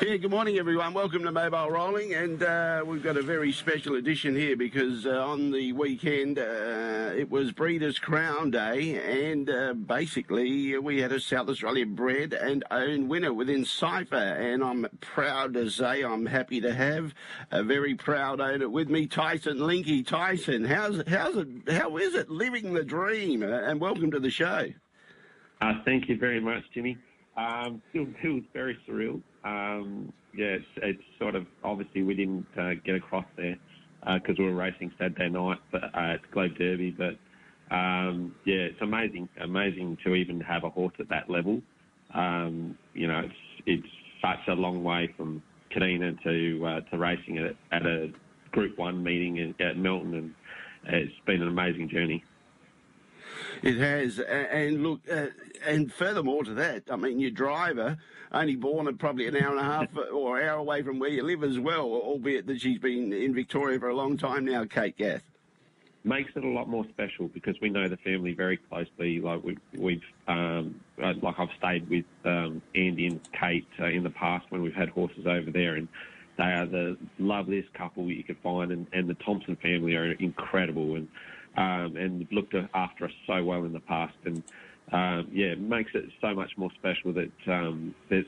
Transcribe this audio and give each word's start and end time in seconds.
Yeah, 0.00 0.16
good 0.16 0.30
morning, 0.30 0.58
everyone. 0.58 0.94
Welcome 0.94 1.22
to 1.22 1.30
Mobile 1.30 1.70
Rolling, 1.70 2.14
and 2.14 2.42
uh, 2.42 2.82
we've 2.84 3.02
got 3.02 3.16
a 3.16 3.22
very 3.22 3.52
special 3.52 3.94
edition 3.94 4.34
here 4.34 4.56
because 4.56 5.06
uh, 5.06 5.10
on 5.10 5.52
the 5.52 5.72
weekend 5.74 6.38
uh, 6.38 7.12
it 7.14 7.30
was 7.30 7.52
Breeders' 7.52 7.98
Crown 7.98 8.50
Day, 8.50 8.98
and 8.98 9.48
uh, 9.48 9.74
basically 9.74 10.76
we 10.78 11.00
had 11.00 11.12
a 11.12 11.20
South 11.20 11.48
Australia 11.48 11.86
bred 11.86 12.32
and 12.32 12.64
owned 12.70 13.10
winner 13.10 13.32
with 13.32 13.48
Encipher, 13.48 14.16
and 14.16 14.64
I'm 14.64 14.86
proud 15.00 15.54
to 15.54 15.70
say 15.70 16.02
I'm 16.02 16.26
happy 16.26 16.60
to 16.62 16.74
have 16.74 17.14
a 17.52 17.62
very 17.62 17.94
proud 17.94 18.40
owner 18.40 18.68
with 18.68 18.88
me, 18.88 19.06
Tyson 19.06 19.58
Linky. 19.58 20.04
Tyson, 20.04 20.64
how's 20.64 21.06
how's 21.06 21.36
it? 21.36 21.48
How 21.70 21.96
is 21.98 22.14
it 22.14 22.28
living 22.28 22.72
the 22.72 22.84
dream? 22.84 23.42
Uh, 23.42 23.46
and 23.46 23.80
welcome 23.80 24.10
to 24.10 24.20
the 24.20 24.30
show. 24.30 24.68
Uh, 25.60 25.74
thank 25.84 26.08
you 26.08 26.16
very 26.18 26.40
much, 26.40 26.64
Jimmy. 26.74 26.96
Um, 27.36 27.80
still 27.90 28.06
very 28.52 28.76
surreal. 28.88 29.22
Um, 29.44 30.12
yeah, 30.34 30.56
it's, 30.56 30.64
it's, 30.76 31.02
sort 31.18 31.34
of 31.34 31.46
obviously 31.64 32.02
we 32.02 32.14
didn't 32.14 32.46
uh, 32.58 32.70
get 32.84 32.94
across 32.94 33.26
there 33.36 33.56
because 34.14 34.36
uh, 34.38 34.42
we 34.42 34.44
were 34.46 34.54
racing 34.54 34.90
Saturday 34.98 35.28
night 35.28 35.58
but, 35.70 35.84
uh, 35.84 36.14
at 36.14 36.30
Globe 36.32 36.52
Derby, 36.58 36.90
but 36.90 37.16
um, 37.74 38.34
yeah, 38.44 38.56
it's 38.56 38.80
amazing, 38.82 39.28
amazing 39.40 39.96
to 40.04 40.14
even 40.14 40.40
have 40.40 40.64
a 40.64 40.70
horse 40.70 40.94
at 40.98 41.08
that 41.08 41.30
level. 41.30 41.62
Um, 42.14 42.76
you 42.94 43.06
know, 43.06 43.20
it's 43.20 43.34
it's 43.66 43.86
such 44.20 44.48
a 44.48 44.52
long 44.52 44.84
way 44.84 45.12
from 45.16 45.42
Kadina 45.74 46.22
to 46.22 46.66
uh, 46.66 46.80
to 46.90 46.98
racing 46.98 47.38
at, 47.38 47.56
at 47.70 47.86
a 47.86 48.12
Group 48.50 48.78
One 48.78 49.02
meeting 49.02 49.54
at, 49.58 49.66
at 49.66 49.76
Melton, 49.78 50.14
and 50.14 50.34
it's 50.86 51.12
been 51.26 51.40
an 51.40 51.48
amazing 51.48 51.88
journey. 51.88 52.22
It 53.62 53.78
has, 53.78 54.18
and 54.18 54.82
look, 54.82 55.00
uh, 55.10 55.26
and 55.64 55.92
furthermore 55.92 56.42
to 56.42 56.54
that, 56.54 56.82
I 56.90 56.96
mean, 56.96 57.20
your 57.20 57.30
driver 57.30 57.96
only 58.32 58.56
born 58.56 58.88
at 58.88 58.98
probably 58.98 59.28
an 59.28 59.36
hour 59.36 59.50
and 59.50 59.60
a 59.60 59.62
half 59.62 59.88
or 60.12 60.42
hour 60.42 60.58
away 60.58 60.82
from 60.82 60.98
where 60.98 61.10
you 61.10 61.22
live 61.22 61.44
as 61.44 61.60
well, 61.60 61.84
albeit 61.84 62.46
that 62.48 62.60
she's 62.60 62.78
been 62.78 63.12
in 63.12 63.34
Victoria 63.34 63.78
for 63.78 63.88
a 63.88 63.94
long 63.94 64.16
time 64.16 64.44
now, 64.44 64.64
Kate 64.64 64.96
Gath. 64.96 65.22
Makes 66.04 66.32
it 66.34 66.42
a 66.42 66.48
lot 66.48 66.68
more 66.68 66.84
special 66.88 67.28
because 67.28 67.54
we 67.62 67.70
know 67.70 67.88
the 67.88 67.96
family 67.98 68.34
very 68.34 68.56
closely. 68.56 69.20
Like 69.20 69.44
we, 69.44 69.56
we've, 69.78 70.02
um, 70.26 70.80
uh, 71.00 71.12
like 71.22 71.38
I've 71.38 71.48
stayed 71.56 71.88
with 71.88 72.04
um, 72.24 72.60
Andy 72.74 73.06
and 73.06 73.20
Kate 73.32 73.68
uh, 73.78 73.86
in 73.86 74.02
the 74.02 74.10
past 74.10 74.46
when 74.48 74.62
we've 74.62 74.74
had 74.74 74.88
horses 74.88 75.24
over 75.28 75.52
there, 75.52 75.76
and 75.76 75.86
they 76.36 76.44
are 76.44 76.66
the 76.66 76.96
loveliest 77.20 77.72
couple 77.74 78.10
you 78.10 78.24
could 78.24 78.38
find, 78.42 78.72
and, 78.72 78.88
and 78.92 79.08
the 79.08 79.14
Thompson 79.14 79.54
family 79.54 79.94
are 79.94 80.10
incredible 80.14 80.96
and 80.96 81.06
um, 81.56 81.96
and 81.96 82.26
looked 82.30 82.54
after 82.74 83.04
us 83.04 83.12
so 83.26 83.42
well 83.44 83.64
in 83.64 83.72
the 83.72 83.80
past. 83.80 84.14
And 84.24 84.42
um, 84.92 85.28
yeah, 85.32 85.46
it 85.46 85.60
makes 85.60 85.90
it 85.94 86.04
so 86.20 86.34
much 86.34 86.52
more 86.56 86.70
special 86.78 87.12
that 87.12 87.52
um, 87.52 87.94
there's 88.08 88.26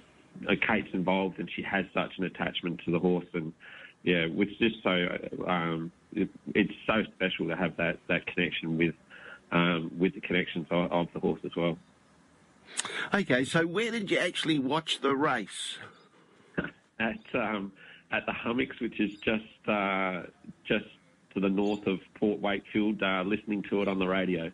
uh, 0.49 0.55
Kate's 0.67 0.93
involved 0.93 1.39
and 1.39 1.49
she 1.55 1.63
has 1.63 1.85
such 1.95 2.13
an 2.19 2.25
attachment 2.25 2.81
to 2.85 2.91
the 2.91 2.99
horse. 2.99 3.27
And 3.35 3.53
yeah, 4.03 4.27
it's 4.29 4.59
just 4.59 4.83
so 4.83 5.07
um, 5.47 5.93
it, 6.13 6.29
it's 6.55 6.73
so 6.87 7.03
special 7.17 7.49
to 7.49 7.57
have 7.57 7.77
that 7.77 7.99
that 8.09 8.27
connection 8.27 8.77
with 8.77 8.95
um, 9.53 9.91
with 9.99 10.15
the 10.15 10.21
connections 10.21 10.67
of, 10.71 10.91
of 10.93 11.09
the 11.15 11.21
horse 11.21 11.41
as 11.45 11.55
well. 11.57 11.79
Okay, 13.13 13.45
so 13.45 13.67
where 13.67 13.91
did 13.91 14.11
you 14.11 14.19
actually 14.19 14.59
watch 14.59 15.01
the 15.01 15.15
race? 15.15 15.79
at 16.99 17.19
um, 17.35 17.73
at 18.13 18.27
the 18.27 18.33
Hummocks, 18.33 18.81
which 18.81 19.01
is 19.01 19.13
just 19.25 19.69
uh, 19.69 20.23
just 20.67 20.87
to 21.35 21.41
the 21.41 21.49
north 21.49 21.87
of 21.87 21.99
Port 22.19 22.41
Wakefield, 22.41 23.03
uh, 23.03 23.23
listening 23.27 23.63
to 23.71 23.83
it 23.83 23.89
on 23.89 23.99
the 23.99 24.07
radio. 24.07 24.51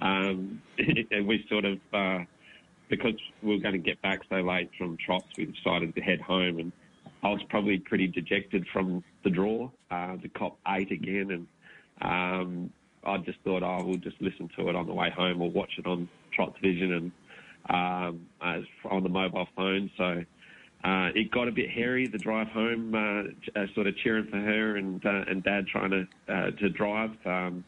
Um, 0.00 0.62
and 1.10 1.26
we 1.26 1.44
sort 1.48 1.64
of, 1.64 1.78
uh, 1.92 2.24
because 2.88 3.14
we 3.42 3.54
were 3.54 3.62
going 3.62 3.74
to 3.74 3.78
get 3.78 4.00
back 4.02 4.20
so 4.28 4.36
late 4.36 4.70
from 4.78 4.96
Trots, 5.04 5.26
we 5.36 5.46
decided 5.46 5.94
to 5.94 6.00
head 6.00 6.20
home. 6.20 6.58
And 6.58 6.72
I 7.22 7.28
was 7.28 7.40
probably 7.48 7.78
pretty 7.78 8.06
dejected 8.06 8.66
from 8.72 9.04
the 9.24 9.30
draw, 9.30 9.70
uh, 9.90 10.16
the 10.22 10.28
cop 10.28 10.58
eight 10.68 10.90
again. 10.90 11.30
And 11.30 11.46
um, 12.00 12.72
I 13.04 13.18
just 13.18 13.38
thought, 13.44 13.62
oh, 13.62 13.84
we'll 13.84 13.98
just 13.98 14.20
listen 14.20 14.48
to 14.58 14.68
it 14.68 14.76
on 14.76 14.86
the 14.86 14.94
way 14.94 15.10
home 15.10 15.42
or 15.42 15.50
watch 15.50 15.72
it 15.78 15.86
on 15.86 16.08
Trots 16.32 16.58
Vision 16.60 16.92
and 16.92 17.12
um, 17.68 18.26
on 18.90 19.02
the 19.02 19.08
mobile 19.08 19.48
phone. 19.56 19.90
So 19.96 20.24
uh, 20.84 21.10
it 21.14 21.30
got 21.30 21.48
a 21.48 21.52
bit 21.52 21.70
hairy 21.70 22.06
the 22.06 22.18
drive 22.18 22.48
home, 22.48 22.94
uh, 22.94 23.58
uh, 23.58 23.66
sort 23.74 23.86
of 23.86 23.96
cheering 23.98 24.26
for 24.26 24.38
her 24.38 24.76
and 24.76 25.04
uh, 25.04 25.24
and 25.28 25.42
Dad 25.42 25.66
trying 25.66 25.90
to 25.90 26.06
uh, 26.28 26.50
to 26.52 26.68
drive. 26.70 27.10
Um, 27.24 27.64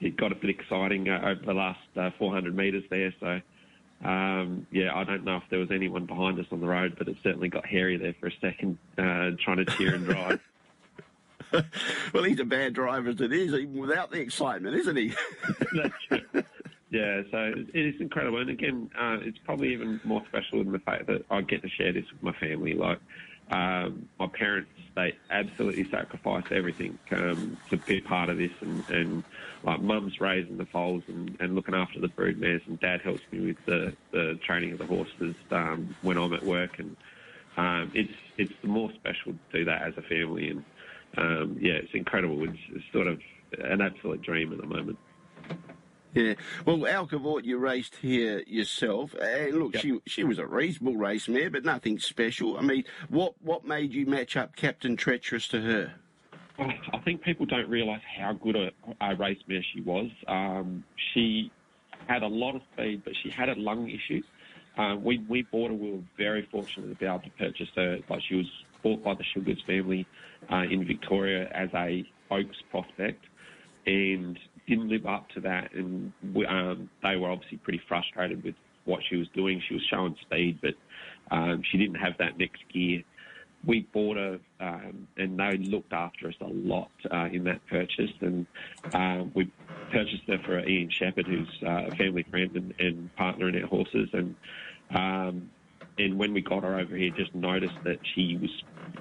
it 0.00 0.16
got 0.16 0.32
a 0.32 0.34
bit 0.34 0.50
exciting 0.50 1.08
uh, 1.08 1.20
over 1.24 1.40
the 1.46 1.54
last 1.54 1.78
400 2.18 2.54
metres 2.54 2.84
there. 2.90 3.14
So 3.20 3.40
um, 4.06 4.66
yeah, 4.70 4.94
I 4.94 5.04
don't 5.04 5.24
know 5.24 5.36
if 5.36 5.44
there 5.50 5.58
was 5.58 5.70
anyone 5.70 6.06
behind 6.06 6.38
us 6.38 6.46
on 6.50 6.60
the 6.60 6.66
road, 6.66 6.96
but 6.98 7.08
it 7.08 7.16
certainly 7.22 7.48
got 7.48 7.66
hairy 7.66 7.96
there 7.96 8.14
for 8.18 8.26
a 8.26 8.32
second, 8.40 8.78
trying 8.96 9.58
to 9.58 9.64
cheer 9.64 9.94
and 9.94 10.04
drive. 10.04 10.40
well, 12.12 12.24
he's 12.24 12.40
a 12.40 12.44
bad 12.44 12.72
driver 12.72 13.10
as 13.10 13.20
it 13.20 13.32
is, 13.32 13.52
even 13.54 13.74
without 13.74 14.10
the 14.10 14.20
excitement, 14.20 14.74
isn't 14.76 14.96
he? 14.96 15.12
Yeah, 16.94 17.22
so 17.32 17.52
it 17.74 17.86
is 17.86 18.00
incredible, 18.00 18.40
and 18.40 18.50
again, 18.50 18.88
uh, 18.96 19.16
it's 19.22 19.38
probably 19.44 19.72
even 19.72 20.00
more 20.04 20.22
special 20.28 20.60
in 20.60 20.70
the 20.70 20.78
fact 20.78 21.08
that 21.08 21.24
I 21.28 21.40
get 21.40 21.60
to 21.62 21.68
share 21.70 21.92
this 21.92 22.04
with 22.12 22.22
my 22.22 22.32
family. 22.38 22.74
Like 22.74 23.00
um, 23.50 24.08
my 24.20 24.28
parents, 24.38 24.70
they 24.94 25.14
absolutely 25.28 25.88
sacrifice 25.90 26.44
everything 26.52 26.96
um, 27.10 27.58
to 27.70 27.78
be 27.78 28.00
part 28.00 28.28
of 28.28 28.38
this, 28.38 28.52
and, 28.60 28.88
and 28.90 29.24
like 29.64 29.82
mum's 29.82 30.20
raising 30.20 30.56
the 30.56 30.66
foals 30.66 31.02
and, 31.08 31.36
and 31.40 31.56
looking 31.56 31.74
after 31.74 32.00
the 32.00 32.06
brood 32.06 32.38
mares, 32.38 32.62
and 32.68 32.78
dad 32.78 33.00
helps 33.02 33.22
me 33.32 33.44
with 33.44 33.56
the, 33.66 33.92
the 34.12 34.38
training 34.46 34.70
of 34.70 34.78
the 34.78 34.86
horses 34.86 35.34
um, 35.50 35.96
when 36.02 36.16
I'm 36.16 36.32
at 36.32 36.46
work, 36.46 36.78
and 36.78 36.96
um, 37.56 37.90
it's 37.92 38.14
it's 38.38 38.54
more 38.62 38.90
special 39.00 39.32
to 39.32 39.58
do 39.58 39.64
that 39.64 39.82
as 39.82 39.94
a 39.96 40.02
family, 40.02 40.50
and 40.50 40.64
um, 41.18 41.58
yeah, 41.60 41.72
it's 41.72 41.92
incredible. 41.92 42.44
It's, 42.44 42.56
it's 42.70 42.84
sort 42.92 43.08
of 43.08 43.18
an 43.58 43.80
absolute 43.80 44.22
dream 44.22 44.52
at 44.52 44.60
the 44.60 44.66
moment. 44.68 44.96
Yeah. 46.14 46.34
Well, 46.64 46.86
Al 46.86 47.06
Cavort, 47.08 47.44
you 47.44 47.58
raced 47.58 47.96
here 47.96 48.42
yourself. 48.46 49.14
And 49.14 49.54
look, 49.54 49.74
yep. 49.74 49.82
she 49.82 50.00
she 50.06 50.24
was 50.24 50.38
a 50.38 50.46
reasonable 50.46 50.96
race 50.96 51.28
mare, 51.28 51.50
but 51.50 51.64
nothing 51.64 51.98
special. 51.98 52.56
I 52.56 52.62
mean, 52.62 52.84
what, 53.08 53.34
what 53.42 53.64
made 53.64 53.92
you 53.92 54.06
match 54.06 54.36
up 54.36 54.54
Captain 54.54 54.96
Treacherous 54.96 55.48
to 55.48 55.60
her? 55.60 55.94
Oh, 56.58 56.70
I 56.92 56.98
think 56.98 57.22
people 57.22 57.46
don't 57.46 57.68
realise 57.68 58.02
how 58.16 58.32
good 58.32 58.54
a, 58.54 58.70
a, 59.00 59.16
race 59.16 59.40
mare 59.48 59.64
she 59.74 59.80
was. 59.80 60.08
Um, 60.28 60.84
she 61.12 61.50
had 62.06 62.22
a 62.22 62.28
lot 62.28 62.54
of 62.54 62.62
speed, 62.72 63.02
but 63.04 63.14
she 63.22 63.30
had 63.30 63.48
a 63.48 63.56
lung 63.56 63.90
issue. 63.90 64.22
Um, 64.76 65.02
we, 65.02 65.18
we 65.28 65.42
bought 65.42 65.70
her. 65.70 65.74
We 65.74 65.90
were 65.92 66.02
very 66.16 66.46
fortunate 66.52 66.88
to 66.88 66.94
be 66.94 67.06
able 67.06 67.20
to 67.20 67.30
purchase 67.30 67.68
her. 67.74 67.98
Like 68.08 68.22
she 68.28 68.36
was 68.36 68.46
bought 68.84 69.02
by 69.02 69.14
the 69.14 69.24
Sugars 69.24 69.62
family 69.66 70.06
uh, 70.48 70.62
in 70.70 70.86
Victoria 70.86 71.48
as 71.52 71.70
a 71.74 72.04
Oaks 72.30 72.56
prospect, 72.70 73.24
and 73.86 74.38
didn't 74.66 74.88
live 74.88 75.06
up 75.06 75.28
to 75.30 75.40
that, 75.40 75.72
and 75.74 76.12
um, 76.48 76.90
they 77.02 77.16
were 77.16 77.30
obviously 77.30 77.58
pretty 77.58 77.80
frustrated 77.88 78.42
with 78.42 78.54
what 78.84 79.00
she 79.08 79.16
was 79.16 79.28
doing. 79.34 79.62
She 79.68 79.74
was 79.74 79.82
showing 79.90 80.16
speed, 80.22 80.58
but 80.62 80.74
um, 81.30 81.62
she 81.70 81.78
didn't 81.78 81.96
have 81.96 82.16
that 82.18 82.38
next 82.38 82.62
gear. 82.72 83.02
We 83.66 83.80
bought 83.92 84.18
her, 84.18 84.38
um, 84.60 85.08
and 85.16 85.38
they 85.38 85.56
looked 85.56 85.92
after 85.92 86.28
us 86.28 86.34
a 86.40 86.46
lot 86.46 86.90
uh, 87.10 87.28
in 87.32 87.44
that 87.44 87.66
purchase, 87.66 88.10
and 88.20 88.46
uh, 88.92 89.24
we 89.34 89.50
purchased 89.90 90.24
her 90.28 90.38
for 90.44 90.66
Ian 90.66 90.90
Shepherd, 90.90 91.26
who's 91.26 91.48
uh, 91.62 91.86
a 91.86 91.90
family 91.96 92.24
friend 92.24 92.54
and, 92.54 92.74
and, 92.78 93.16
partner 93.16 93.48
in 93.48 93.62
our 93.62 93.68
horses, 93.68 94.10
and 94.12 94.34
um, 94.94 95.50
and 95.96 96.18
when 96.18 96.34
we 96.34 96.42
got 96.42 96.62
her 96.62 96.78
over 96.78 96.96
here, 96.96 97.10
just 97.16 97.34
noticed 97.34 97.76
that 97.84 97.98
she 98.14 98.36
was 98.36 98.50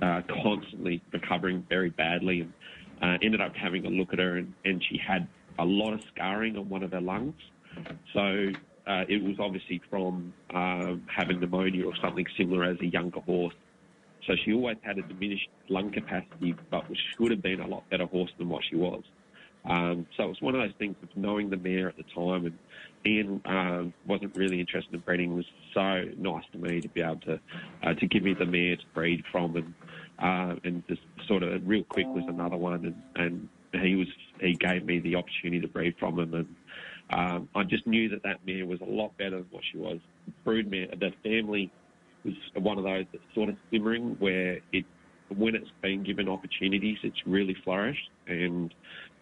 uh, 0.02 0.22
constantly 0.44 1.02
recovering 1.12 1.66
very 1.68 1.90
badly, 1.90 2.42
and 2.42 2.54
uh, 3.02 3.18
ended 3.22 3.42
up 3.42 3.56
having 3.56 3.86
a 3.86 3.90
look 3.90 4.14
at 4.14 4.20
her, 4.20 4.38
and, 4.38 4.54
and 4.64 4.82
she 4.90 4.98
had 4.98 5.28
a 5.60 5.66
lot 5.66 5.94
of 5.94 6.02
scarring 6.14 6.58
on 6.58 6.70
one 6.70 6.84
of 6.84 6.92
her 6.92 7.02
lungs. 7.02 7.36
So 8.14 8.52
uh, 8.88 9.04
it 9.08 9.24
was 9.24 9.36
obviously 9.40 9.82
from 9.90 10.34
um, 10.54 11.04
having 11.08 11.40
pneumonia 11.40 11.86
or 11.86 11.96
something 12.02 12.26
similar 12.38 12.64
as 12.64 12.80
a 12.82 12.86
younger 12.86 13.20
horse. 13.22 13.56
So 14.28 14.36
she 14.44 14.54
always 14.54 14.78
had 14.82 14.98
a 14.98 15.02
diminished 15.02 15.50
lung 15.70 15.92
capacity, 15.92 16.56
but 16.70 16.86
should 17.18 17.32
have 17.32 17.42
been 17.42 17.60
a 17.60 17.68
lot 17.68 17.90
better 17.90 18.06
horse 18.06 18.32
than 18.38 18.50
what 18.50 18.64
she 18.70 18.76
was. 18.76 19.04
Um, 19.66 20.08
so 20.18 20.26
it 20.26 20.28
was 20.28 20.42
one 20.42 20.56
of 20.56 20.62
those 20.62 20.76
things 20.78 20.96
of 21.02 21.10
knowing 21.16 21.50
the 21.50 21.58
mare 21.58 21.88
at 21.88 21.96
the 21.96 22.04
time, 22.16 22.46
and 22.46 22.58
Ian 23.06 23.42
um, 23.46 23.94
wasn't 24.06 24.36
really 24.36 24.60
interested 24.60 24.94
in 24.94 25.00
breeding. 25.02 25.32
It 25.32 25.36
was 25.36 25.46
so 25.74 26.06
nice 26.18 26.44
to 26.52 26.58
me 26.58 26.82
to 26.82 26.90
be 26.90 27.02
able 27.02 27.22
to 27.22 27.40
uh, 27.82 27.94
to 27.94 28.08
give 28.08 28.24
me 28.24 28.34
the 28.34 28.46
mare 28.46 28.76
to 28.76 28.84
breed 28.94 29.24
from, 29.32 29.56
and 29.56 29.74
uh, 30.20 30.60
and 30.66 30.84
just 30.90 31.02
sort 31.28 31.44
of 31.44 31.66
real 31.66 31.86
quick 31.86 32.08
was 32.08 32.26
another 32.28 32.58
one, 32.58 32.86
and, 32.86 33.02
and 33.16 33.50
he 33.82 33.96
was 33.96 34.08
he 34.40 34.54
gave 34.56 34.86
me 34.86 35.00
the 35.00 35.16
opportunity 35.16 35.62
to 35.62 35.68
breed 35.68 35.96
from 36.00 36.20
him, 36.20 36.34
and 36.34 36.56
um, 37.10 37.50
I 37.56 37.64
just 37.64 37.86
knew 37.88 38.10
that 38.10 38.24
that 38.24 38.46
mare 38.46 38.66
was 38.66 38.82
a 38.82 38.86
lot 38.86 39.18
better 39.18 39.38
than 39.38 39.48
what 39.52 39.64
she 39.72 39.78
was. 39.78 40.00
Broodmare, 40.46 41.00
the 41.00 41.12
family 41.24 41.72
was 42.24 42.34
one 42.56 42.78
of 42.78 42.84
those 42.84 43.06
that's 43.12 43.24
sort 43.36 43.50
of 43.50 43.56
simmering 43.72 44.16
where 44.20 44.60
it 44.72 44.86
when 45.38 45.56
it's 45.56 45.70
been 45.82 46.04
given 46.04 46.30
opportunities, 46.30 46.98
it's 47.04 47.26
really 47.26 47.56
flourished. 47.64 48.10
And 48.28 48.74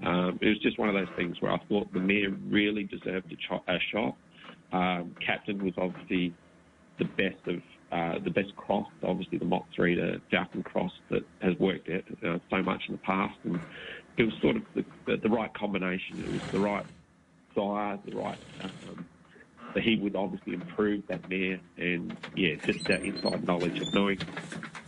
um, 0.03 0.39
it 0.42 0.48
was 0.48 0.59
just 0.59 0.77
one 0.77 0.89
of 0.89 0.95
those 0.95 1.13
things 1.15 1.38
where 1.42 1.51
I 1.51 1.59
thought 1.69 1.92
the 1.94 2.00
mare 2.00 2.31
really 2.50 2.83
deserved 2.83 3.31
a, 3.31 3.36
cho- 3.48 3.63
a 3.68 3.77
shot. 3.92 4.15
Um, 4.74 5.15
Captain 5.25 5.63
was 5.63 5.74
obviously 5.77 6.33
the 7.00 7.06
best 7.06 7.48
of 7.48 7.62
uh, 7.92 8.19
the 8.24 8.30
best 8.30 8.56
cross, 8.56 8.88
obviously 9.03 9.38
the 9.38 9.44
Mott 9.44 9.65
3 9.75 9.95
to 9.95 10.21
Falcon 10.31 10.63
cross 10.63 10.92
that 11.09 11.24
has 11.42 11.57
worked 11.59 11.89
out 11.89 12.03
uh, 12.25 12.39
so 12.50 12.63
much 12.63 12.81
in 12.88 12.94
the 12.94 13.00
past. 13.00 13.38
And 13.44 13.59
it 14.18 14.24
was 14.24 14.34
sort 14.42 14.58
of 14.58 14.63
the, 14.75 14.86
the, 15.06 15.18
the 15.18 15.30
right 15.30 15.54
combination. 15.54 16.24
It 16.24 16.31
was 16.31 16.52
the 16.52 16.60
right 16.60 16.86
size, 17.56 18.00
the 18.06 18.16
right. 18.16 18.38
Um, 18.62 19.06
so 19.74 19.80
he 19.80 19.96
would 19.98 20.16
obviously 20.16 20.54
improve 20.54 21.08
that 21.08 21.30
mare, 21.30 21.60
and 21.78 22.16
yeah, 22.36 22.56
just 22.66 22.86
that 22.88 23.04
inside 23.04 23.46
knowledge 23.46 23.80
of 23.80 23.94
knowing 23.94 24.19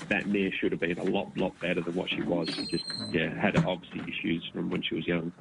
that 0.10 0.28
mare 0.28 0.52
should 0.52 0.72
have 0.72 0.82
been 0.82 1.00
a 1.00 1.04
lot, 1.04 1.36
lot 1.38 1.58
better 1.60 1.82
than 1.82 1.96
what 1.96 2.10
she 2.10 2.22
was. 2.22 2.50
She 2.50 2.66
just, 2.66 2.84
yeah, 3.12 3.34
had 3.40 3.56
obviously 3.66 4.02
issues 4.02 4.50
from 4.54 4.70
when 4.70 4.82
she 4.82 4.96
was 4.96 5.08
young. 5.08 5.32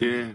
Yeah. 0.00 0.32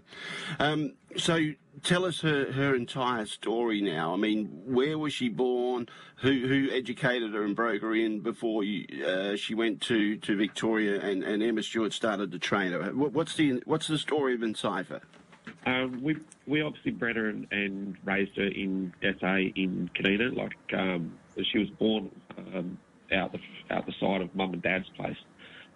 Um, 0.60 0.94
so 1.18 1.40
tell 1.84 2.06
us 2.06 2.22
her, 2.22 2.52
her 2.52 2.76
entire 2.76 3.26
story 3.26 3.82
now. 3.82 4.14
I 4.14 4.18
mean, 4.18 4.46
where 4.66 4.98
was 4.98 5.14
she 5.14 5.30
born? 5.30 5.88
Who 6.22 6.48
who 6.48 6.70
educated 6.72 7.34
her 7.34 7.44
and 7.44 7.56
broke 7.56 7.82
her 7.82 7.94
in 7.94 8.22
before 8.22 8.64
you, 8.64 9.06
uh, 9.06 9.36
she 9.36 9.54
went 9.56 9.82
to, 9.82 10.18
to 10.18 10.36
Victoria 10.36 11.02
and, 11.02 11.24
and 11.24 11.44
Emma 11.44 11.64
Stewart 11.64 11.94
started 11.94 12.32
to 12.32 12.40
train 12.40 12.72
her? 12.72 12.92
What's 12.92 13.36
the 13.36 13.62
what's 13.66 13.88
the 13.88 13.98
story 13.98 14.34
of 14.34 14.44
Encipher? 14.44 15.02
Um, 15.66 16.02
we 16.02 16.18
we 16.48 16.62
obviously 16.62 16.92
bred 16.92 17.16
her 17.16 17.30
and, 17.30 17.48
and, 17.52 17.96
raised 18.04 18.36
her 18.36 18.48
in 18.48 18.94
SA 19.02 19.36
in 19.56 19.90
Kadina. 19.96 20.36
Like 20.36 20.56
um, 20.78 21.18
she 21.52 21.60
was 21.60 21.70
born 21.72 22.12
um, 22.38 22.78
out 23.14 23.32
the 23.32 23.40
out 23.74 23.86
the 23.86 23.94
side 24.00 24.22
of 24.22 24.34
mum 24.36 24.54
and 24.54 24.62
dad's 24.62 24.90
place. 24.96 25.18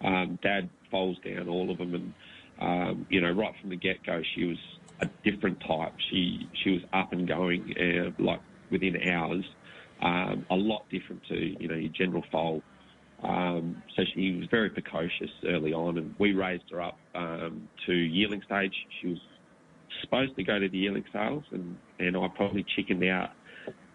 Um, 0.02 0.38
dad 0.42 0.68
folds 0.90 1.18
down 1.20 1.48
all 1.48 1.70
of 1.70 1.78
them, 1.78 1.94
and 1.94 2.14
um, 2.60 3.06
you 3.08 3.20
know, 3.20 3.30
right 3.30 3.54
from 3.60 3.70
the 3.70 3.76
get 3.76 4.04
go, 4.04 4.22
she 4.34 4.44
was 4.44 4.58
a 5.00 5.08
different 5.24 5.60
type. 5.60 5.94
She 6.10 6.48
she 6.62 6.70
was 6.70 6.82
up 6.92 7.12
and 7.12 7.26
going, 7.26 7.74
uh, 7.78 8.22
like 8.22 8.40
within 8.70 9.08
hours. 9.08 9.44
Um, 10.00 10.46
a 10.50 10.54
lot 10.54 10.88
different 10.90 11.22
to 11.28 11.34
you 11.34 11.68
know 11.68 11.74
your 11.74 11.92
general 11.92 12.24
foal. 12.30 12.62
Um, 13.22 13.82
so 13.96 14.04
she 14.14 14.36
was 14.36 14.46
very 14.50 14.70
precocious 14.70 15.30
early 15.44 15.72
on, 15.72 15.98
and 15.98 16.14
we 16.18 16.32
raised 16.32 16.70
her 16.70 16.80
up 16.80 16.98
um, 17.14 17.68
to 17.86 17.92
yearling 17.92 18.42
stage. 18.46 18.74
She 19.00 19.08
was 19.08 19.18
supposed 20.02 20.36
to 20.36 20.44
go 20.44 20.58
to 20.58 20.68
the 20.68 20.78
yearling 20.78 21.04
sales, 21.12 21.42
and, 21.50 21.76
and 21.98 22.16
I 22.16 22.28
probably 22.28 22.64
chickened 22.76 23.02
out 23.04 23.30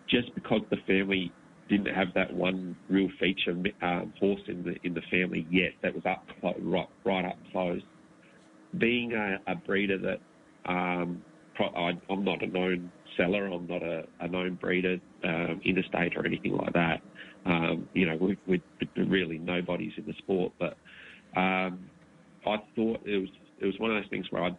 just 0.10 0.34
because 0.36 0.62
the 0.70 0.78
family 0.86 1.32
didn't 1.70 1.94
have 1.94 2.14
that 2.16 2.34
one 2.34 2.76
real 2.90 3.10
feature 3.20 3.56
um, 3.82 4.14
horse 4.20 4.42
in 4.48 4.64
the 4.64 4.76
in 4.84 4.94
the 4.94 5.02
family 5.10 5.48
yet 5.50 5.72
that 5.82 5.96
was 5.96 6.06
up 6.06 6.26
right 6.42 6.90
right 7.06 7.26
up 7.26 7.38
close. 7.52 7.82
Being 8.78 9.14
a, 9.14 9.40
a 9.48 9.56
breeder 9.56 9.98
that 10.00 10.20
um, 10.66 11.24
I, 11.60 11.98
am 12.10 12.24
not 12.24 12.42
a 12.42 12.48
known 12.48 12.92
seller, 13.18 13.46
I'm 13.46 13.68
not 13.68 13.84
a, 13.84 14.06
a 14.20 14.28
known 14.28 14.56
breeder 14.56 15.00
um, 15.24 15.62
interstate 15.64 16.16
or 16.18 16.26
anything 16.26 16.56
like 16.58 16.74
that. 16.74 17.02
Um, 17.46 17.88
you 17.94 18.06
know, 18.08 18.16
we, 18.16 18.38
we 18.48 18.62
really 18.96 19.38
nobody's 19.38 19.94
in 19.98 20.06
the 20.06 20.14
sport, 20.14 20.54
but 20.60 20.78
um, 21.36 21.90
I 22.46 22.62
thought 22.76 23.02
it 23.06 23.18
was 23.18 23.30
it 23.60 23.66
was 23.66 23.78
one 23.80 23.92
of 23.92 24.02
those 24.02 24.10
things 24.10 24.32
where 24.32 24.44
I 24.44 24.52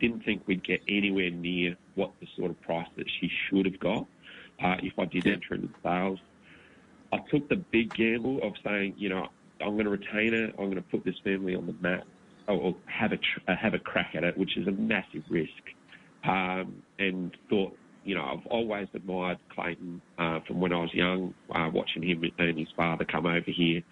didn't 0.00 0.24
think 0.24 0.42
we'd 0.46 0.64
get 0.64 0.80
anywhere 0.88 1.30
near 1.30 1.76
what 1.94 2.12
the 2.20 2.26
sort 2.36 2.50
of 2.50 2.60
price 2.62 2.86
that 2.96 3.06
she 3.20 3.30
should 3.48 3.66
have 3.66 3.78
got 3.80 4.06
uh, 4.62 4.76
if 4.82 4.98
I 4.98 5.04
did 5.04 5.26
enter 5.26 5.54
into 5.54 5.68
sales. 5.82 6.18
I 7.12 7.18
took 7.30 7.48
the 7.48 7.56
big 7.56 7.94
gamble 7.94 8.42
of 8.42 8.52
saying, 8.64 8.94
you 8.96 9.08
know, 9.08 9.28
I'm 9.60 9.72
going 9.72 9.84
to 9.84 9.90
retain 9.90 10.32
her. 10.32 10.46
I'm 10.58 10.70
going 10.70 10.76
to 10.76 10.82
put 10.82 11.04
this 11.04 11.16
family 11.24 11.54
on 11.54 11.66
the 11.66 11.74
map, 11.80 12.06
or, 12.48 12.74
have 12.86 13.12
a 13.12 13.16
tr- 13.16 13.40
uh, 13.48 13.56
have 13.56 13.74
a 13.74 13.78
crack 13.78 14.12
at 14.14 14.24
it, 14.24 14.36
which 14.36 14.56
is 14.56 14.66
a 14.66 14.72
massive 14.72 15.22
risk. 15.28 15.50
Um, 16.24 16.82
and 16.98 17.36
thought, 17.48 17.76
you 18.04 18.14
know, 18.14 18.24
I've 18.24 18.46
always 18.46 18.88
admired 18.94 19.38
Clayton 19.54 20.00
uh, 20.18 20.40
from 20.46 20.60
when 20.60 20.72
I 20.72 20.80
was 20.80 20.92
young, 20.92 21.34
uh, 21.54 21.70
watching 21.72 22.02
him 22.02 22.24
and 22.38 22.58
his 22.58 22.68
father 22.76 23.04
come 23.04 23.26
over 23.26 23.50
here 23.50 23.82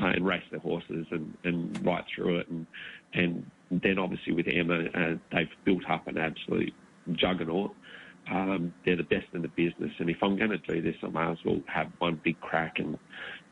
uh, 0.00 0.06
and 0.06 0.24
race 0.24 0.42
their 0.50 0.60
horses 0.60 1.06
and, 1.10 1.36
and 1.44 1.84
right 1.84 2.04
through 2.14 2.38
it. 2.38 2.48
And 2.48 2.66
and 3.12 3.50
then 3.70 3.98
obviously 3.98 4.32
with 4.32 4.46
Emma, 4.48 4.84
uh, 4.94 5.16
they've 5.32 5.48
built 5.64 5.82
up 5.88 6.06
an 6.06 6.18
absolute 6.18 6.72
juggernaut. 7.12 7.74
Um, 8.30 8.72
they're 8.84 8.96
the 8.96 9.02
best 9.02 9.26
in 9.34 9.42
the 9.42 9.48
business, 9.48 9.92
and 9.98 10.08
if 10.08 10.16
I'm 10.22 10.38
going 10.38 10.50
to 10.50 10.58
do 10.58 10.80
this, 10.80 10.96
I 11.02 11.08
may 11.08 11.30
as 11.30 11.38
well 11.44 11.60
have 11.66 11.88
one 11.98 12.20
big 12.24 12.40
crack. 12.40 12.78
And 12.78 12.98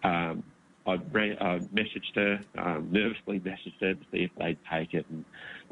um, 0.03 0.43
I 0.93 1.31
uh, 1.31 1.59
messaged 1.75 2.15
her, 2.15 2.41
um, 2.59 2.89
nervously 2.91 3.41
messaged 3.41 3.81
her 3.81 3.95
to 3.95 4.01
see 4.11 4.25
if 4.25 4.31
they'd 4.39 4.59
take 4.71 4.95
it, 4.95 5.07
and 5.11 5.25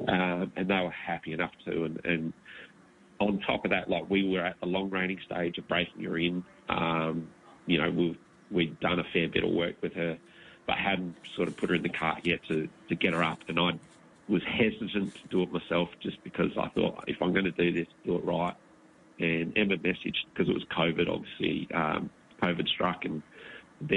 um, 0.08 0.52
and 0.56 0.68
they 0.68 0.80
were 0.80 0.90
happy 0.90 1.32
enough 1.32 1.52
to. 1.66 1.84
And, 1.84 2.00
and 2.04 2.32
on 3.18 3.40
top 3.40 3.64
of 3.64 3.70
that, 3.70 3.88
like 3.88 4.08
we 4.08 4.28
were 4.28 4.40
at 4.40 4.60
the 4.60 4.66
long 4.66 4.90
reining 4.90 5.18
stage 5.24 5.58
of 5.58 5.68
breaking 5.68 6.04
her 6.04 6.18
in. 6.18 6.44
Um, 6.68 7.28
you 7.66 7.80
know, 7.80 7.90
we've 7.90 8.18
we'd 8.50 8.80
done 8.80 8.98
a 8.98 9.04
fair 9.12 9.28
bit 9.28 9.44
of 9.44 9.50
work 9.50 9.76
with 9.82 9.94
her, 9.94 10.18
but 10.66 10.76
hadn't 10.76 11.16
sort 11.36 11.48
of 11.48 11.56
put 11.56 11.70
her 11.70 11.74
in 11.74 11.82
the 11.82 11.88
cart 11.88 12.20
yet 12.24 12.40
to 12.48 12.68
to 12.88 12.94
get 12.94 13.14
her 13.14 13.22
up. 13.22 13.38
And 13.48 13.58
I 13.58 13.72
was 14.28 14.42
hesitant 14.44 15.14
to 15.14 15.28
do 15.28 15.42
it 15.42 15.52
myself 15.52 15.88
just 16.00 16.22
because 16.24 16.50
I 16.56 16.68
thought 16.68 17.04
if 17.06 17.20
I'm 17.20 17.32
going 17.32 17.44
to 17.44 17.50
do 17.50 17.72
this, 17.72 17.86
do 18.04 18.16
it 18.16 18.24
right 18.24 18.54
and 19.20 19.52
Emma 19.56 19.76
messaged 19.76 20.24
because 20.32 20.48
it 20.48 20.54
was 20.54 20.64
COVID, 20.76 21.08
obviously, 21.08 21.68
um, 21.74 22.10
COVID 22.42 22.66
struck, 22.68 23.04
and 23.04 23.22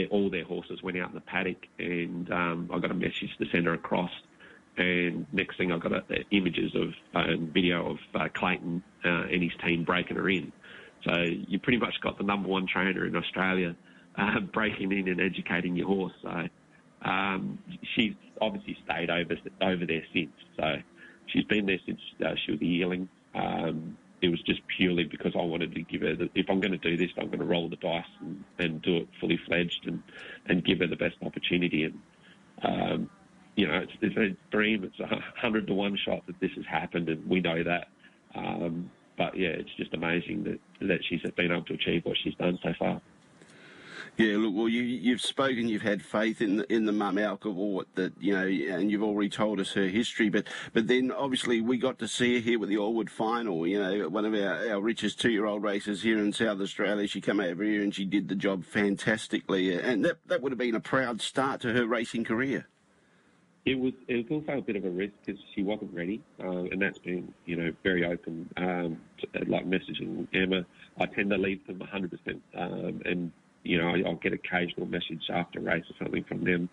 all 0.10 0.30
their 0.30 0.46
horses 0.46 0.82
went 0.82 0.98
out 0.98 1.10
in 1.10 1.16
the 1.16 1.22
paddock, 1.22 1.68
and 1.78 2.32
um, 2.32 2.70
I 2.74 2.80
got 2.80 2.92
a 2.92 2.96
message 2.96 3.36
to 3.40 3.46
send 3.52 3.66
her 3.66 3.74
across. 3.74 4.12
And 4.76 5.28
next 5.32 5.58
thing, 5.58 5.72
I 5.72 5.78
got 5.78 5.92
a, 5.92 6.04
a 6.10 6.26
images 6.32 6.74
of 6.76 6.94
uh, 7.14 7.36
video 7.38 7.92
of 7.92 7.98
uh, 8.16 8.28
Clayton 8.34 8.84
uh, 9.06 9.24
and 9.32 9.44
his 9.44 9.52
team 9.64 9.84
breaking 9.84 10.18
her 10.18 10.30
in. 10.30 10.52
So 11.06 11.14
you 11.22 11.60
pretty 11.60 11.80
much 11.80 12.00
got 12.02 12.18
the 12.18 12.24
number 12.24 12.50
one 12.50 12.66
trainer 12.66 13.06
in 13.06 13.16
Australia 13.16 13.76
uh, 14.18 14.40
breaking 14.54 14.92
in 14.92 15.08
and 15.08 15.22
educating 15.22 15.76
your 15.76 15.88
horse. 15.88 16.14
So 16.22 16.48
um, 17.04 17.60
she's 17.96 18.14
obviously 18.42 18.78
stayed 18.86 19.10
over 19.10 19.36
over 19.62 19.86
there 19.86 20.04
since. 20.14 20.32
So 20.58 20.76
she's 21.28 21.44
been 21.46 21.66
there 21.66 21.80
since 21.86 22.00
uh, 22.26 22.36
she 22.46 22.54
was 22.54 22.62
a 22.62 22.66
yearling. 22.66 23.10
Um, 23.36 23.98
it 24.24 24.30
was 24.30 24.42
just 24.42 24.62
purely 24.78 25.04
because 25.04 25.34
I 25.36 25.44
wanted 25.44 25.76
to 25.76 25.82
give 25.82 26.02
her, 26.02 26.16
the, 26.16 26.30
if 26.34 26.50
I'm 26.50 26.62
going 26.62 26.72
to 26.72 26.78
do 26.78 26.96
this, 26.96 27.10
I'm 27.18 27.28
going 27.28 27.40
to 27.40 27.46
roll 27.46 27.70
the 27.70 27.76
dice 27.76 28.06
and, 28.22 28.44
and 28.58 28.82
do 28.82 28.98
it 28.98 29.10
fully 29.20 29.38
fledged 29.46 29.86
and, 29.86 30.02
and 30.46 30.64
give 30.64 30.80
her 30.80 30.88
the 30.88 30.96
best 30.96 31.18
opportunity. 31.26 31.84
And, 31.84 32.00
um, 32.64 33.10
you 33.58 33.68
know, 33.68 33.80
it's, 33.80 33.92
it's 34.02 34.16
a 34.16 34.36
dream. 34.50 34.86
It's 34.86 35.00
a 35.00 35.22
hundred 35.36 35.68
to 35.68 35.74
one 35.74 35.98
shot 35.98 36.26
that 36.28 36.40
this 36.40 36.52
has 36.56 36.66
happened, 36.66 37.10
and 37.10 37.30
we 37.30 37.42
know 37.42 37.64
that. 37.64 37.88
Um, 38.34 38.90
but 39.18 39.38
yeah, 39.38 39.50
it's 39.50 39.76
just 39.76 39.94
amazing 39.94 40.46
that, 40.46 40.88
that 40.88 41.00
she's 41.08 41.22
been 41.36 41.52
able 41.52 41.66
to 41.66 41.74
achieve 41.74 42.06
what 42.06 42.18
she's 42.24 42.36
done 42.36 42.58
so 42.64 42.74
far. 42.80 43.02
Yeah, 44.18 44.38
look, 44.38 44.54
well, 44.56 44.70
you, 44.70 44.82
you've 44.82 45.22
spoken, 45.22 45.68
you've 45.68 45.82
had 45.82 46.02
faith 46.02 46.42
in 46.42 46.58
the, 46.58 46.74
in 46.74 46.86
the 46.86 46.92
mum 46.92 47.16
Alcavort 47.16 47.86
that, 47.96 48.14
you 48.20 48.34
know, 48.34 48.46
and 48.46 48.92
you've 48.92 49.04
already 49.04 49.30
told 49.30 49.60
us 49.60 49.74
her 49.74 49.88
history, 49.88 50.30
but, 50.30 50.48
but 50.74 50.88
then 50.88 51.12
obviously 51.12 51.62
we 51.62 51.78
got 51.78 52.00
to 52.00 52.08
see 52.08 52.36
her 52.36 52.40
here 52.40 52.60
with 52.60 52.70
the 52.70 52.76
Allwood 52.76 53.10
final, 53.10 53.66
you 53.68 53.80
know, 53.80 54.10
one 54.10 54.26
of 54.26 54.34
our, 54.34 54.70
our 54.70 54.82
richest 54.82 55.20
two-year-old 55.20 55.64
races 55.64 56.04
here 56.04 56.20
in 56.20 56.32
South 56.34 56.62
Australia. 56.62 57.08
She 57.08 57.22
came 57.22 57.40
over 57.40 57.64
here 57.64 57.82
and 57.82 57.94
she 57.94 58.06
did 58.06 58.28
the 58.28 58.36
job 58.36 58.66
fantastically, 58.66 59.74
and 59.74 60.06
that, 60.06 60.18
that 60.28 60.42
would 60.42 60.52
have 60.52 60.60
been 60.60 60.76
a 60.76 60.80
proud 60.80 61.22
start 61.22 61.62
to 61.62 61.74
her 61.74 61.86
racing 61.86 62.24
career. 62.24 62.68
It 63.66 63.80
was 63.80 63.94
it 64.10 64.30
was 64.30 64.42
also 64.42 64.58
a 64.58 64.62
bit 64.62 64.76
of 64.76 64.84
a 64.84 64.90
risk 64.90 65.14
because 65.26 65.42
she 65.56 65.64
wasn't 65.64 65.94
ready, 65.94 66.22
um, 66.42 66.68
and 66.72 66.82
that's 66.82 66.98
been 66.98 67.34
you 67.46 67.56
know 67.56 67.72
very 67.82 68.04
open. 68.04 68.50
Um, 68.58 68.98
to, 69.20 69.46
like 69.50 69.66
messaging 69.66 70.28
Emma, 70.34 70.66
I 71.00 71.06
tend 71.06 71.30
to 71.30 71.38
leave 71.38 71.66
them 71.66 71.80
100%, 71.80 72.42
um, 72.58 73.02
and 73.06 73.32
you 73.64 73.78
know, 73.78 73.96
I'll 74.06 74.16
get 74.16 74.34
occasional 74.34 74.86
message 74.86 75.30
after 75.30 75.60
race 75.60 75.86
or 75.90 76.04
something 76.04 76.24
from 76.24 76.44
them. 76.44 76.70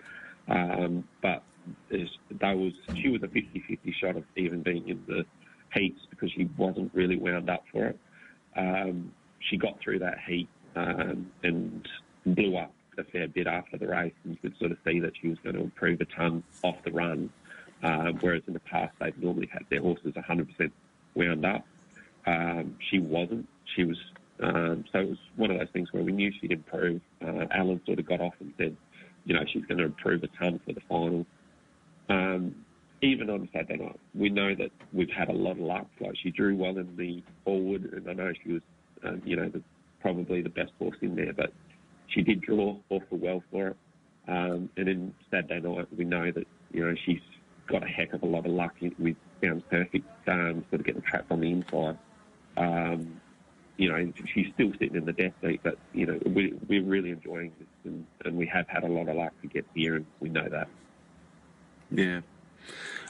Um, 0.48 1.04
but 1.22 1.42
that 1.90 2.56
was 2.56 2.72
she 2.96 3.08
was 3.08 3.22
a 3.22 3.28
50-50 3.28 3.94
shot 3.94 4.16
of 4.16 4.24
even 4.36 4.62
being 4.62 4.88
in 4.88 5.02
the 5.06 5.24
heats 5.72 6.00
because 6.10 6.30
she 6.32 6.48
wasn't 6.56 6.92
really 6.94 7.16
wound 7.16 7.48
up 7.48 7.64
for 7.72 7.86
it. 7.86 7.98
Um, 8.56 9.12
she 9.38 9.56
got 9.56 9.78
through 9.80 10.00
that 10.00 10.18
heat 10.26 10.48
um, 10.76 11.30
and 11.42 11.86
blew 12.26 12.56
up 12.56 12.72
a 12.98 13.04
fair 13.04 13.28
bit 13.28 13.46
after 13.46 13.78
the 13.78 13.86
race, 13.86 14.12
and 14.24 14.34
you 14.34 14.38
could 14.38 14.58
sort 14.58 14.72
of 14.72 14.78
see 14.84 15.00
that 15.00 15.12
she 15.20 15.28
was 15.28 15.38
going 15.42 15.56
to 15.56 15.62
improve 15.62 16.00
a 16.00 16.04
ton 16.04 16.42
off 16.62 16.76
the 16.84 16.90
run. 16.90 17.30
Um, 17.82 18.18
whereas 18.20 18.42
in 18.46 18.52
the 18.52 18.60
past 18.60 18.92
they've 19.00 19.16
normally 19.18 19.48
had 19.50 19.62
their 19.70 19.80
horses 19.80 20.12
100% 20.12 20.70
wound 21.14 21.46
up. 21.46 21.66
Um, 22.26 22.76
she 22.90 22.98
wasn't. 22.98 23.48
She 23.74 23.84
was 23.84 23.96
um, 24.42 24.84
so 24.92 25.00
it 25.00 25.08
was 25.08 25.18
one 25.36 25.50
of 25.50 25.58
those 25.58 25.68
things 25.72 25.92
where 25.92 26.02
we 26.02 26.12
knew 26.12 26.32
she'd 26.40 26.52
improve. 26.52 27.00
Uh, 27.22 27.46
Alan 27.50 27.80
sort 27.84 27.98
of 27.98 28.06
got 28.06 28.20
off 28.20 28.34
and 28.40 28.52
said, 28.56 28.76
you 29.24 29.34
know, 29.34 29.42
she's 29.52 29.64
going 29.66 29.78
to 29.78 29.84
improve 29.84 30.22
a 30.22 30.28
ton 30.28 30.60
for 30.64 30.72
the 30.72 30.80
final. 30.88 31.26
Um, 32.08 32.54
even 33.02 33.30
on 33.30 33.48
Saturday 33.52 33.82
night, 33.82 34.00
we 34.14 34.28
know 34.30 34.54
that 34.54 34.70
we've 34.92 35.10
had 35.10 35.28
a 35.28 35.32
lot 35.32 35.52
of 35.52 35.58
luck. 35.58 35.86
Like 36.00 36.16
she 36.22 36.30
drew 36.30 36.56
well 36.56 36.76
in 36.78 36.96
the 36.96 37.22
forward, 37.44 37.92
and 37.92 38.08
I 38.08 38.12
know 38.12 38.32
she 38.42 38.52
was, 38.52 38.62
um, 39.04 39.22
you 39.24 39.36
know, 39.36 39.48
the, 39.48 39.62
probably 40.00 40.42
the 40.42 40.50
best 40.50 40.72
horse 40.78 40.96
in 41.02 41.14
there. 41.14 41.32
But 41.32 41.52
she 42.08 42.22
did 42.22 42.40
draw 42.40 42.76
awful 42.88 43.18
well 43.18 43.42
for 43.50 43.68
it. 43.68 43.76
Um, 44.28 44.70
and 44.76 44.88
then 44.88 45.14
Saturday 45.30 45.60
night, 45.66 45.86
we 45.96 46.04
know 46.04 46.30
that 46.30 46.46
you 46.72 46.84
know 46.84 46.94
she's 47.04 47.20
got 47.68 47.82
a 47.82 47.86
heck 47.86 48.12
of 48.12 48.22
a 48.22 48.26
lot 48.26 48.46
of 48.46 48.52
luck 48.52 48.74
with 48.98 49.16
Sounds 49.42 49.62
Perfect, 49.70 50.06
um, 50.28 50.64
sort 50.70 50.80
of 50.80 50.86
getting 50.86 51.02
trapped 51.02 51.30
on 51.30 51.40
the 51.40 51.50
inside. 51.50 51.98
Um, 52.56 53.19
you 53.80 53.90
know, 53.90 54.12
she's 54.34 54.48
still 54.52 54.70
sitting 54.72 54.94
in 54.94 55.06
the 55.06 55.12
death 55.12 55.32
seat, 55.42 55.60
but 55.62 55.78
you 55.94 56.04
know, 56.04 56.18
we, 56.26 56.52
we're 56.68 56.84
really 56.84 57.10
enjoying 57.10 57.50
this, 57.58 57.68
and, 57.84 58.06
and 58.26 58.36
we 58.36 58.46
have 58.46 58.68
had 58.68 58.84
a 58.84 58.86
lot 58.86 59.08
of 59.08 59.16
luck 59.16 59.32
to 59.40 59.48
get 59.48 59.64
here, 59.74 59.96
and 59.96 60.04
we 60.20 60.28
know 60.28 60.46
that. 60.50 60.68
Yeah. 61.90 62.20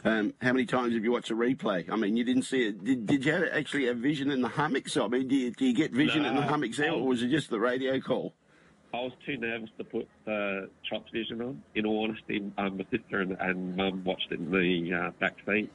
Um, 0.05 0.33
how 0.41 0.53
many 0.53 0.67
times 0.67 0.95
have 0.95 1.03
you 1.03 1.11
watched 1.11 1.31
a 1.31 1.35
replay? 1.35 1.91
I 1.91 1.97
mean, 1.97 2.17
you 2.17 2.23
didn't 2.23 2.45
see 2.45 2.69
it. 2.69 2.85
Did, 2.85 3.05
did 3.05 3.25
you 3.25 3.33
have 3.33 3.43
actually 3.53 3.87
have 3.87 3.97
vision 3.97 4.31
in 4.31 4.43
the 4.43 4.49
hummocks? 4.49 4.97
I 4.97 5.09
mean, 5.09 5.27
do 5.27 5.35
you, 5.35 5.51
do 5.51 5.67
you 5.67 5.75
get 5.75 5.91
vision 5.91 6.23
no, 6.23 6.29
in 6.29 6.37
the 6.37 6.43
hummocks 6.43 6.77
there, 6.77 6.93
or 6.93 7.05
was 7.05 7.21
it 7.21 7.31
just 7.31 7.51
the 7.51 7.59
radio 7.59 7.99
call? 7.99 8.33
I 8.95 8.99
was 8.99 9.13
too 9.27 9.39
nervous 9.39 9.71
to 9.79 9.85
put 9.85 10.09
the 10.25 10.71
Trots 10.89 11.11
vision 11.11 11.43
on. 11.43 11.63
In 11.75 11.85
all 11.85 12.05
honesty, 12.05 12.49
um, 12.59 12.77
my 12.77 12.87
sister 12.97 13.21
and, 13.21 13.37
and 13.41 13.77
mum 13.77 14.05
watched 14.05 14.29
it 14.31 14.39
in 14.39 14.53
the 14.53 14.95
uh, 14.95 15.11
back 15.19 15.35
seat. 15.45 15.71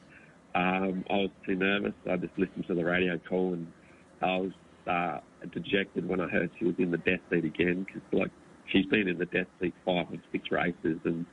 Um, 0.54 1.04
I 1.10 1.16
was 1.16 1.30
too 1.44 1.54
nervous. 1.54 1.92
I 2.10 2.16
just 2.16 2.36
listened 2.38 2.66
to 2.68 2.74
the 2.74 2.84
radio 2.84 3.18
call, 3.18 3.52
and 3.52 3.70
I 4.22 4.38
was 4.38 4.52
uh, 4.86 5.18
dejected 5.52 6.08
when 6.08 6.20
I 6.20 6.28
heard 6.28 6.50
she 6.58 6.64
was 6.64 6.74
in 6.78 6.90
the 6.90 6.98
death 6.98 7.20
seat 7.30 7.44
again 7.44 7.84
because, 7.84 8.02
like, 8.12 8.30
she's 8.66 8.86
been 8.86 9.08
in 9.08 9.18
the 9.18 9.26
death 9.26 9.46
seat 9.60 9.74
five 9.84 10.06
or 10.10 10.18
six 10.32 10.50
races, 10.50 10.98
and 11.04 11.26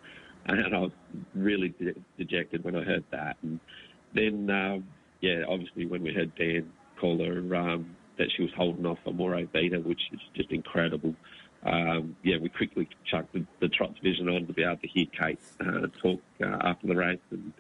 and 0.46 0.76
I 0.76 0.80
was 0.80 0.92
really 1.34 1.70
de- 1.70 1.96
dejected 2.18 2.64
when 2.64 2.76
I 2.76 2.84
heard 2.84 3.04
that. 3.12 3.38
And 3.44 3.60
then, 4.14 4.50
um, 4.50 4.88
yeah, 5.22 5.44
obviously 5.48 5.86
when 5.86 6.04
we 6.04 6.14
heard 6.14 6.36
Dan 6.36 6.70
call 7.00 7.18
her 7.24 7.56
um, 7.56 7.96
that 8.18 8.28
she 8.36 8.44
was 8.44 8.52
holding 8.56 8.86
off 8.86 8.98
for 9.04 9.14
Moreau 9.14 9.48
Beta, 9.52 9.80
which 9.80 10.02
is 10.12 10.20
just 10.36 10.52
incredible. 10.52 11.16
Um, 11.66 12.16
yeah, 12.24 12.38
we 12.42 12.50
quickly 12.50 12.90
chucked 13.10 13.34
the, 13.34 13.46
the 13.62 13.70
Trots 13.70 13.98
Vision 14.04 14.28
on 14.28 14.46
to 14.48 14.54
be 14.54 14.64
able 14.64 14.78
to 14.78 14.88
hear 14.88 15.06
Kate 15.18 15.40
uh, 15.62 15.88
talk 16.02 16.20
uh, 16.44 16.58
after 16.62 16.88
the 16.88 16.96
race, 16.96 17.20
and 17.32 17.54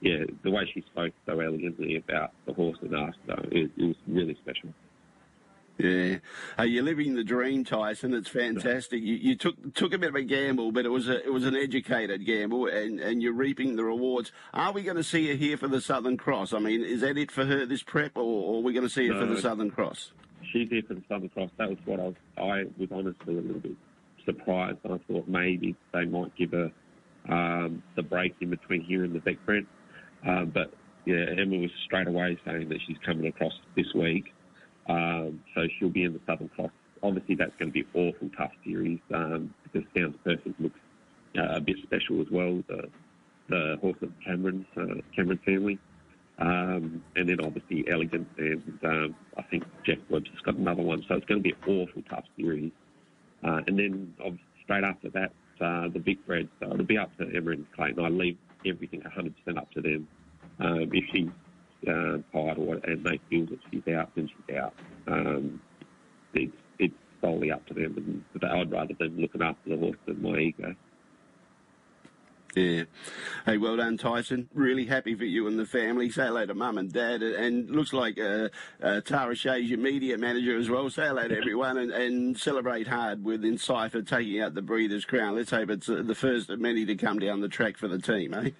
yeah, 0.00 0.24
the 0.44 0.50
way 0.50 0.70
she 0.72 0.82
spoke 0.82 1.14
so 1.26 1.40
elegantly 1.40 1.96
about 1.96 2.32
the 2.46 2.52
horse 2.52 2.76
and 2.82 2.94
us, 2.94 3.14
so 3.26 3.34
it, 3.50 3.70
it 3.76 3.84
was 3.84 3.96
really 4.06 4.36
special. 4.42 4.68
Yeah, 5.78 6.16
uh, 6.58 6.64
you're 6.64 6.82
living 6.82 7.14
the 7.14 7.22
dream, 7.22 7.64
Tyson. 7.64 8.12
It's 8.12 8.28
fantastic. 8.28 9.00
You, 9.00 9.14
you, 9.14 9.36
took 9.36 9.74
took 9.74 9.94
a 9.94 9.98
bit 9.98 10.08
of 10.08 10.16
a 10.16 10.22
gamble, 10.22 10.72
but 10.72 10.84
it 10.84 10.88
was 10.88 11.08
a 11.08 11.24
it 11.24 11.32
was 11.32 11.44
an 11.44 11.54
educated 11.54 12.26
gamble, 12.26 12.66
and, 12.66 12.98
and 12.98 13.22
you're 13.22 13.32
reaping 13.32 13.76
the 13.76 13.84
rewards. 13.84 14.32
Are 14.52 14.72
we 14.72 14.82
going 14.82 14.96
to 14.96 15.04
see 15.04 15.28
her 15.28 15.34
here 15.34 15.56
for 15.56 15.68
the 15.68 15.80
Southern 15.80 16.16
Cross? 16.16 16.52
I 16.52 16.58
mean, 16.58 16.82
is 16.82 17.02
that 17.02 17.16
it 17.16 17.30
for 17.30 17.44
her 17.44 17.64
this 17.64 17.84
prep, 17.84 18.16
or, 18.16 18.22
or 18.22 18.58
are 18.58 18.62
we 18.62 18.72
going 18.72 18.86
to 18.86 18.92
see 18.92 19.06
her 19.06 19.14
no, 19.14 19.20
for 19.20 19.34
the 19.34 19.40
Southern 19.40 19.70
Cross? 19.70 20.10
She's 20.52 20.68
here 20.68 20.82
for 20.86 20.94
the 20.94 21.02
Southern 21.08 21.28
Cross. 21.28 21.50
That 21.58 21.68
was 21.68 21.78
what 21.84 22.00
I 22.00 22.04
was. 22.04 22.14
I 22.36 22.64
was 22.76 22.88
honestly 22.90 23.38
a 23.38 23.40
little 23.40 23.60
bit 23.60 23.76
surprised. 24.24 24.78
I 24.84 24.98
thought 25.06 25.28
maybe 25.28 25.76
they 25.92 26.06
might 26.06 26.34
give 26.34 26.50
her 26.50 26.72
um, 27.28 27.84
the 27.94 28.02
break 28.02 28.34
in 28.40 28.50
between 28.50 28.82
here 28.82 29.04
and 29.04 29.14
the 29.14 29.20
Beck 29.20 29.36
Brent, 29.46 29.68
um, 30.26 30.50
but 30.52 30.72
yeah, 31.04 31.24
Emma 31.38 31.58
was 31.58 31.70
straight 31.84 32.08
away 32.08 32.36
saying 32.44 32.68
that 32.68 32.78
she's 32.86 32.98
coming 33.06 33.28
across 33.28 33.52
this 33.76 33.86
week. 33.94 34.34
Um, 34.88 35.42
so 35.54 35.66
she'll 35.78 35.90
be 35.90 36.04
in 36.04 36.12
the 36.12 36.20
Southern 36.26 36.48
Cross. 36.48 36.70
Obviously, 37.02 37.34
that's 37.34 37.54
going 37.58 37.70
to 37.70 37.72
be 37.72 37.86
awful 37.94 38.30
tough 38.36 38.52
series 38.64 38.98
um, 39.14 39.54
because 39.64 39.88
Sounds 39.96 40.16
Perfect 40.24 40.60
looks 40.60 40.80
uh, 41.38 41.56
a 41.56 41.60
bit 41.60 41.76
special 41.82 42.20
as 42.20 42.26
well. 42.30 42.62
The, 42.68 42.88
the 43.48 43.78
horse 43.80 43.96
of 44.02 44.12
Cameron's 44.24 44.66
uh, 44.76 45.00
Cameron 45.14 45.38
family, 45.44 45.78
um, 46.38 47.02
and 47.16 47.28
then 47.28 47.40
obviously 47.40 47.84
Elegant, 47.90 48.28
and 48.38 48.78
um, 48.84 49.14
I 49.36 49.42
think 49.42 49.64
Jeff 49.84 49.98
Webb's 50.10 50.30
got 50.44 50.56
another 50.56 50.82
one. 50.82 51.04
So 51.08 51.14
it's 51.14 51.26
going 51.26 51.42
to 51.42 51.42
be 51.42 51.50
an 51.50 51.68
awful 51.68 52.02
tough 52.10 52.24
series. 52.36 52.72
Uh, 53.44 53.60
and 53.66 53.78
then 53.78 54.14
straight 54.64 54.84
after 54.84 55.10
that, 55.10 55.32
uh, 55.60 55.88
the 55.88 55.98
big 55.98 56.18
Fred. 56.26 56.48
So 56.60 56.72
it'll 56.72 56.84
be 56.84 56.98
up 56.98 57.16
to 57.18 57.24
Emma 57.34 57.52
and 57.52 57.66
Clayton. 57.72 58.04
I 58.04 58.08
leave 58.08 58.36
everything 58.66 59.02
100% 59.02 59.56
up 59.56 59.70
to 59.72 59.80
them. 59.80 60.08
Um, 60.60 60.90
if 60.92 61.04
she 61.12 61.30
uh, 61.86 62.18
title 62.32 62.80
and 62.84 63.04
they 63.04 63.20
feel 63.30 63.46
that 63.46 63.58
she's 63.70 63.94
out, 63.94 64.10
then 64.14 64.28
she's 64.28 64.56
out. 64.56 64.74
Um, 65.06 65.60
it's, 66.34 66.52
it's 66.78 66.94
solely 67.20 67.50
up 67.52 67.66
to 67.66 67.74
them, 67.74 68.24
and 68.34 68.44
I'd 68.44 68.70
rather 68.70 68.94
them 68.94 69.18
looking 69.18 69.42
after 69.42 69.70
the 69.70 69.76
horse 69.76 69.96
than 70.06 70.22
my 70.22 70.38
ego. 70.38 70.74
Yeah. 72.54 72.84
Hey, 73.44 73.58
well 73.58 73.76
done, 73.76 73.98
Tyson. 73.98 74.48
Really 74.54 74.86
happy 74.86 75.14
for 75.14 75.24
you 75.24 75.46
and 75.46 75.58
the 75.58 75.66
family. 75.66 76.10
Say 76.10 76.26
hello 76.26 76.46
to 76.46 76.54
mum 76.54 76.78
and 76.78 76.90
dad. 76.92 77.22
And 77.22 77.70
looks 77.70 77.92
like 77.92 78.18
uh, 78.18 78.48
uh, 78.82 79.00
Tara 79.02 79.34
Shea's 79.36 79.68
your 79.68 79.78
media 79.78 80.16
manager 80.16 80.58
as 80.58 80.68
well. 80.70 80.88
Say 80.90 81.06
hello 81.06 81.28
to 81.28 81.36
everyone 81.38 81.78
and, 81.78 81.92
and 81.92 82.38
celebrate 82.38 82.88
hard 82.88 83.22
with 83.22 83.44
Encipher 83.44 84.02
taking 84.02 84.40
out 84.40 84.54
the 84.54 84.62
Breeders' 84.62 85.04
Crown. 85.04 85.36
Let's 85.36 85.50
hope 85.50 85.70
it's 85.70 85.88
uh, 85.88 86.02
the 86.04 86.14
first 86.14 86.50
of 86.50 86.58
many 86.58 86.86
to 86.86 86.96
come 86.96 87.18
down 87.18 87.40
the 87.40 87.48
track 87.48 87.76
for 87.76 87.86
the 87.86 87.98
team, 87.98 88.34
eh? 88.34 88.50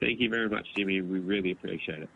Thank 0.00 0.20
you 0.20 0.28
very 0.28 0.48
much, 0.48 0.66
Jimmy. 0.76 1.00
We 1.00 1.18
really 1.18 1.52
appreciate 1.52 2.00
it. 2.00 2.10